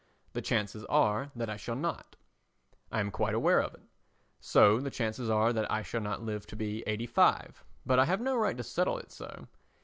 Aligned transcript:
The 0.33 0.41
chances 0.41 0.83
are 0.85 1.29
that 1.35 1.47
I 1.47 1.57
shall 1.57 1.75
not. 1.75 2.15
I 2.91 3.01
am 3.01 3.11
quite 3.11 3.35
aware 3.35 3.61
of 3.61 3.75
it. 3.75 3.83
So 4.39 4.79
the 4.79 4.89
chances 4.89 5.29
are 5.29 5.53
that 5.53 5.69
I 5.69 5.83
shall 5.83 6.01
not 6.01 6.23
live 6.23 6.47
to 6.47 6.55
be 6.55 6.81
85; 6.87 7.63
but 7.85 7.99
I 7.99 8.05
have 8.05 8.19
no 8.19 8.35
right 8.35 8.57
to 8.57 8.63
settle 8.63 8.97
it 8.97 9.11
so. 9.11 9.47